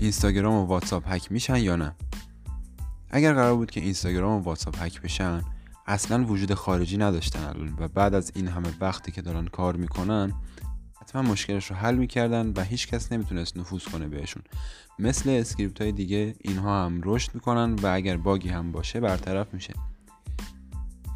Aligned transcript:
اینستاگرام 0.00 0.54
و 0.54 0.64
واتساپ 0.64 1.02
هک 1.06 1.32
میشن 1.32 1.56
یا 1.56 1.76
نه؟ 1.76 1.94
اگر 3.10 3.34
قرار 3.34 3.56
بود 3.56 3.70
که 3.70 3.80
اینستاگرام 3.80 4.40
و 4.40 4.42
واتساپ 4.42 4.82
هک 4.82 5.02
بشن 5.02 5.42
اصلا 5.86 6.24
وجود 6.24 6.54
خارجی 6.54 6.96
نداشتن 6.96 7.44
الان 7.44 7.74
و 7.78 7.88
بعد 7.88 8.14
از 8.14 8.32
این 8.34 8.48
همه 8.48 8.68
وقتی 8.80 9.12
که 9.12 9.22
دارن 9.22 9.46
کار 9.46 9.76
می‌کنن 9.76 10.32
حتما 11.00 11.22
مشکلش 11.22 11.70
رو 11.70 11.76
حل 11.76 11.94
می‌کردن 11.94 12.52
و 12.56 12.62
هیچ 12.62 12.88
کس 12.88 13.12
نمی‌تونست 13.12 13.56
نفوذ 13.56 13.84
کنه 13.84 14.08
بهشون. 14.08 14.42
مثل 14.98 15.30
script 15.30 15.80
های 15.80 15.92
دیگه 15.92 16.34
اینها 16.40 16.84
هم 16.84 17.00
رشد 17.04 17.34
می‌کنن 17.34 17.74
و 17.74 17.86
اگر 17.86 18.16
باگی 18.16 18.48
هم 18.48 18.72
باشه 18.72 19.00
برطرف 19.00 19.54
میشه. 19.54 19.74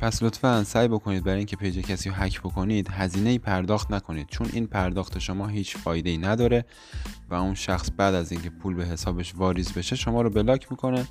پس 0.05 0.23
لطفا 0.23 0.65
سعی 0.65 0.89
بکنید 0.89 1.25
برای 1.25 1.39
اینکه 1.39 1.57
پیج 1.57 1.79
کسی 1.79 2.09
رو 2.09 2.15
هک 2.15 2.41
بکنید 2.41 2.89
هزینه 2.91 3.31
ای 3.31 3.39
پرداخت 3.39 3.91
نکنید. 3.91 4.27
چون 4.27 4.51
این 4.53 4.67
پرداخت 4.67 5.19
شما 5.19 5.47
هیچ 5.47 5.77
فایده 5.77 6.11
ای 6.11 6.19
نداره 6.19 6.65
و 7.31 7.35
اون 7.35 7.55
شخص 7.55 7.91
بعد 7.97 8.15
از 8.15 8.33
اینکه 8.33 8.51
پول 8.51 8.75
به 8.75 8.85
حسابش 8.85 9.35
واریز 9.35 9.73
بشه 9.73 9.97
شما 9.97 10.23
رو 10.23 10.31
بلاک 10.31 10.71
می‌کنه 10.71 11.07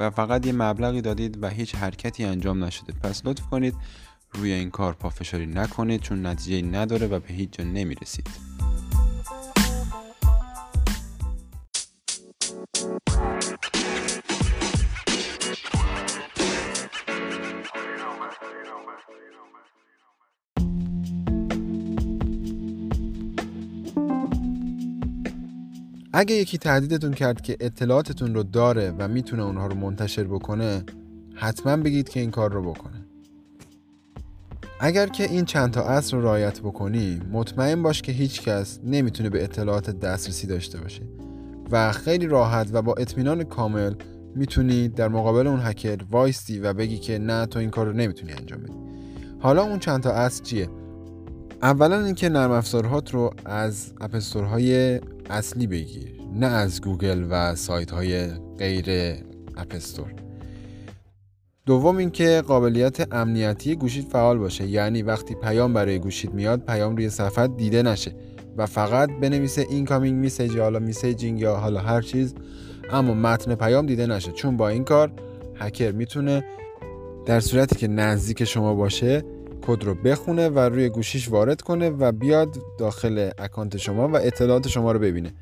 و 0.00 0.10
فقط 0.10 0.46
یه 0.46 0.52
مبلغی 0.52 1.00
دادید 1.00 1.42
و 1.42 1.48
هیچ 1.48 1.74
حرکتی 1.74 2.24
انجام 2.24 2.64
نشده. 2.64 2.92
پس 2.92 3.26
لطف 3.26 3.42
کنید 3.42 3.74
روی 4.32 4.52
این 4.52 4.70
کار 4.70 4.92
پافشاری 4.92 5.46
نکنید 5.46 6.00
چون 6.00 6.26
نتیجه 6.26 6.68
نداره 6.68 7.06
و 7.06 7.20
به 7.20 7.34
هیچ 7.34 7.50
جا 7.50 7.64
نمی‌رسید. 7.64 8.28
اگه 26.12 26.34
یکی 26.34 26.58
تهدیدتون 26.58 27.12
کرد 27.12 27.40
که 27.40 27.56
اطلاعاتتون 27.60 28.34
رو 28.34 28.42
داره 28.42 28.94
و 28.98 29.08
می‌تونه 29.08 29.42
اونها 29.42 29.66
رو 29.66 29.74
منتشر 29.74 30.24
بکنه 30.24 30.84
حتما 31.34 31.76
بگید 31.76 32.08
که 32.08 32.20
این 32.20 32.30
کار 32.30 32.52
رو 32.52 32.62
بکنه. 32.62 33.06
اگر 34.80 35.06
که 35.06 35.24
این 35.24 35.44
چند 35.44 35.70
تا 35.70 35.82
اصل 35.82 36.16
رو 36.16 36.22
رعایت 36.22 36.60
بکنی 36.60 37.20
مطمئن 37.32 37.82
باش 37.82 38.02
که 38.02 38.12
هیچ 38.12 38.42
کس 38.42 38.78
نمی‌تونه 38.84 39.30
به 39.30 39.44
اطلاعات 39.44 39.90
دسترسی 39.90 40.46
داشته 40.46 40.80
باشه 40.80 41.02
و 41.70 41.92
خیلی 41.92 42.26
راحت 42.26 42.68
و 42.72 42.82
با 42.82 42.94
اطمینان 42.94 43.44
کامل 43.44 43.94
می‌تونی 44.34 44.88
در 44.88 45.08
مقابل 45.08 45.46
اون 45.46 45.60
هکر 45.62 45.98
وایستی 46.10 46.60
و 46.60 46.72
بگی 46.72 46.98
که 46.98 47.18
نه 47.18 47.46
تو 47.46 47.58
این 47.58 47.70
کار 47.70 47.86
رو 47.86 47.92
نمی‌تونی 47.92 48.32
انجام 48.32 48.62
بدی. 48.62 48.74
حالا 49.40 49.62
اون 49.62 49.78
چند 49.78 50.02
تا 50.02 50.12
اصل 50.12 50.44
چیه؟ 50.44 50.68
اولا 51.62 52.04
اینکه 52.04 52.28
نرم 52.28 52.50
افزارهات 52.50 53.14
رو 53.14 53.34
از 53.44 53.92
App 54.00 54.30
Store 54.30 54.80
های 54.80 55.00
اصلی 55.30 55.66
بگیر. 55.66 56.14
نه 56.34 56.46
از 56.46 56.80
گوگل 56.80 57.26
و 57.30 57.54
سایت 57.54 57.90
های 57.90 58.26
غیر 58.58 59.16
App 59.56 59.78
Store 59.78 60.14
دوم 61.66 61.96
اینکه 61.96 62.42
قابلیت 62.46 63.14
امنیتی 63.14 63.76
گوشیت 63.76 64.08
فعال 64.08 64.38
باشه. 64.38 64.66
یعنی 64.66 65.02
وقتی 65.02 65.34
پیام 65.34 65.72
برای 65.72 65.98
گوشیت 65.98 66.34
میاد 66.34 66.60
پیام 66.66 66.96
روی 66.96 67.08
صفحه 67.08 67.46
دیده 67.46 67.82
نشه 67.82 68.14
و 68.56 68.66
فقط 68.66 69.10
بنویسه 69.20 69.66
incoming 69.70 70.18
message 70.18 70.54
یا 70.54 70.62
حالا 70.62 70.78
messaging 70.78 71.40
یا 71.40 71.56
حالا 71.56 71.80
هر 71.80 72.02
چیز 72.02 72.34
اما 72.90 73.14
متن 73.14 73.54
پیام 73.54 73.86
دیده 73.86 74.06
نشه. 74.06 74.32
چون 74.32 74.56
با 74.56 74.68
این 74.68 74.84
کار 74.84 75.12
هکر 75.56 75.92
می‌تونه 75.92 76.44
در 77.26 77.40
صورتی 77.40 77.76
که 77.76 77.88
نزدیک 77.88 78.44
شما 78.44 78.74
باشه 78.74 79.24
کد 79.62 79.84
رو 79.84 79.94
بخونه 79.94 80.48
و 80.48 80.58
روی 80.58 80.88
گوشیش 80.88 81.28
وارد 81.28 81.62
کنه 81.62 81.90
و 81.90 82.12
بیاد 82.12 82.56
داخل 82.78 83.30
اکانت 83.38 83.76
شما 83.76 84.08
و 84.08 84.16
اطلاعات 84.16 84.68
شما 84.68 84.92
رو 84.92 84.98
ببینه. 84.98 85.32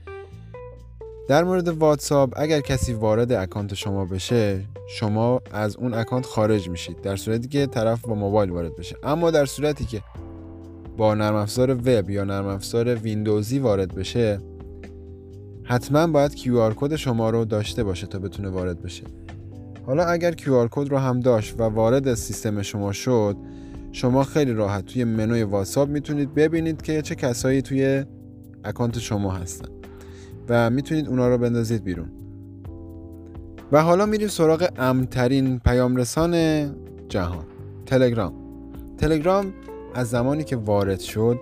در 1.28 1.44
مورد 1.44 1.69
واتساپ 1.69 2.33
اگر 2.36 2.61
کسی 2.61 2.92
وارد 2.92 3.33
اکانت 3.33 3.74
شما 3.74 4.05
بشه 4.05 4.64
شما 4.89 5.40
از 5.52 5.77
اون 5.77 5.95
اکانت 5.95 6.27
خارج 6.27 6.68
میشید 6.68 7.01
در 7.01 7.17
صورتی 7.17 7.48
که 7.48 7.67
طرف 7.67 8.01
با 8.01 8.14
موبایل 8.14 8.51
وارد 8.51 8.77
بشه. 8.77 8.96
اما 9.02 9.30
در 9.30 9.46
صورتی 9.46 9.84
که 9.84 10.02
با 10.96 11.14
نرم 11.14 11.35
افزار 11.35 11.74
وب 11.74 12.11
یا 12.11 12.24
نرم 12.24 12.46
افزار 12.46 12.95
ویندوزی 12.95 13.58
وارد 13.58 13.95
بشه 13.95 14.40
حتما 15.62 16.06
باید 16.06 16.33
QR 16.36 16.74
code 16.77 16.96
شما 16.96 17.30
رو 17.30 17.45
داشته 17.45 17.85
باشه 17.85 18.06
تا 18.06 18.18
بتونه 18.18 18.48
وارد 18.48 18.83
بشه. 18.83 19.05
حالا 19.86 20.05
اگر 20.05 20.33
QR 20.33 20.68
کد 20.70 20.90
رو 20.90 20.98
هم 20.98 21.20
داشت 21.20 21.61
و 21.61 21.62
وارد 21.62 22.14
سیستم 22.14 22.62
شما 22.62 22.92
شد 22.92 23.36
شما 23.92 24.24
خیلی 24.24 24.52
راحت 24.52 24.84
توی 24.84 25.04
منوی 25.04 25.42
واتساپ 25.42 25.88
می‌تونید 25.88 26.34
ببینید 26.34 26.82
که 26.82 27.02
چه 27.02 27.14
کسایی 27.14 27.62
توی 27.62 28.04
اکانت 28.64 28.98
شما 28.98 29.32
هستن 29.32 29.68
و 30.48 30.70
می‌تونید 30.70 31.08
اونا 31.08 31.28
رو 31.28 31.38
بندازید 31.38 31.84
بیرون. 31.84 32.08
و 33.72 33.82
حالا 33.82 34.06
میریم 34.06 34.28
سراغ 34.28 34.68
امترین 34.78 35.58
پیام 35.58 35.96
رسان 35.96 36.34
جهان 37.08 37.44
تلگرام. 37.86 38.32
تلگرام 38.98 39.52
از 39.94 40.10
زمانی 40.10 40.44
که 40.44 40.56
وارد 40.56 41.00
شد 41.00 41.40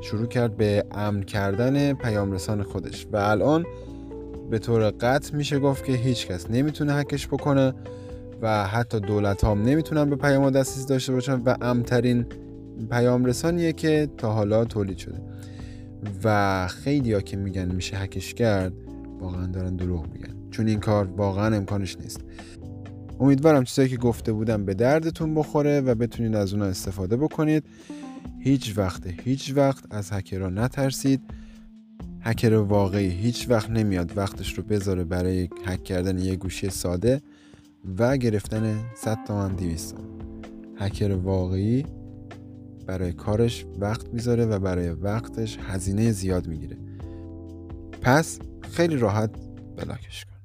شروع 0.00 0.26
کرد 0.26 0.56
به 0.56 0.84
امن 0.92 1.22
کردن 1.22 1.92
پیام 1.92 2.32
رسان 2.32 2.62
خودش 2.62 3.06
و 3.12 3.16
الان 3.16 3.64
به 4.50 4.58
طور 4.58 4.90
قطع 4.90 5.36
میشه 5.36 5.58
گفت 5.58 5.84
که 5.84 5.92
هیچ 5.92 6.26
کس 6.26 6.50
نمی‌تونه 6.50 6.94
هکش 6.94 7.26
بکنه. 7.26 7.74
و 8.42 8.66
حتی 8.66 9.00
دولت 9.00 9.44
هم 9.44 9.62
نمی‌تونن 9.62 10.10
به 10.10 10.16
پیام 10.16 10.50
دسترسی 10.50 10.86
داشته 10.86 11.12
باشن 11.12 11.40
و 11.44 11.56
امترین 11.60 12.26
پیام 12.90 13.24
رسانیه 13.24 13.72
که 13.72 14.08
تا 14.16 14.32
حالا 14.32 14.64
تولید 14.64 14.98
شده. 14.98 15.20
و 16.24 16.68
خیلی 16.68 17.12
ها 17.12 17.20
که 17.20 17.36
میگن 17.36 17.74
میشه 17.74 17.96
هکش 17.96 18.34
کرد 18.34 18.72
واقعا 19.20 19.46
دارن 19.46 19.76
دروغ 19.76 20.06
میگن. 20.12 20.34
چون 20.50 20.68
این 20.68 20.80
کار 20.80 21.06
واقعا 21.06 21.56
امکانش 21.56 21.96
نیست. 21.96 22.20
امیدوارم 23.20 23.64
چیزایی 23.64 23.88
که 23.88 23.96
گفته 23.96 24.32
بودم 24.32 24.64
به 24.64 24.74
دردتون 24.74 25.34
بخوره 25.34 25.80
و 25.80 25.94
بتونید 25.94 26.34
از 26.34 26.52
اونها 26.52 26.68
استفاده 26.68 27.16
بکنید. 27.16 27.64
هیچ 28.40 28.78
وقت 28.78 29.02
هیچ 29.24 29.52
وقت 29.56 29.84
از 29.90 30.12
هکرها 30.12 30.48
نترسید. 30.48 31.20
هکر 32.20 32.54
واقعی 32.54 33.08
هیچ 33.08 33.46
وقت 33.50 33.70
نمیاد 33.70 34.16
وقتش 34.16 34.54
رو 34.54 34.62
بذاره 34.62 35.04
برای 35.04 35.48
هک 35.66 35.84
کردن 35.84 36.18
یه 36.18 36.36
گوشی 36.36 36.70
ساده. 36.70 37.20
و 37.98 38.16
گرفتن 38.16 38.84
100 38.94 39.18
تومن 39.26 39.56
200 39.56 39.96
تومن. 39.96 40.08
هکر 40.76 41.12
واقعی 41.12 41.86
برای 42.86 43.12
کارش 43.12 43.66
وقت 43.78 44.14
می‌ذاره 44.14 44.46
و 44.46 44.58
برای 44.58 44.90
وقتش 44.90 45.58
هزینه 45.62 46.12
زیاد 46.12 46.46
می‌گیره. 46.46 46.76
پس 48.02 48.38
خیلی 48.62 48.96
راحت 48.96 49.30
بلاکش 49.76 50.24
کن. 50.24 50.37